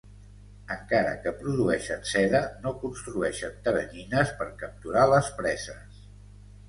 Encara 0.75 1.11
que 1.25 1.33
produeixen 1.41 2.01
seda, 2.13 2.41
no 2.65 2.73
construeixen 2.85 3.61
teranyines 3.69 4.33
per 4.41 4.49
capturar 4.63 5.05
les 5.13 5.31
preses. 5.43 6.01